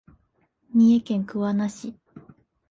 [0.73, 1.93] 三重県桑名市